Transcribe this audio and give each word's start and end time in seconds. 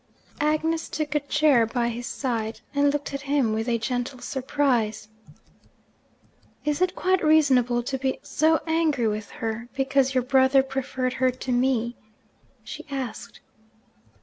Agnes 0.39 0.89
took 0.89 1.13
a 1.13 1.19
chair 1.19 1.67
by 1.67 1.87
his 1.89 2.07
side, 2.07 2.61
and 2.73 2.91
looked 2.91 3.13
at 3.13 3.21
him 3.21 3.53
with 3.53 3.69
a 3.69 3.77
gentle 3.77 4.17
surprise. 4.17 5.09
'Is 6.65 6.81
it 6.81 6.95
quite 6.95 7.23
reasonable 7.23 7.83
to 7.83 7.99
be 7.99 8.17
so 8.23 8.59
angry 8.65 9.07
with 9.07 9.29
her, 9.29 9.69
because 9.75 10.15
your 10.15 10.23
brother 10.23 10.63
preferred 10.63 11.13
her 11.21 11.29
to 11.29 11.51
me?' 11.51 11.95
she 12.63 12.83
asked. 12.89 13.41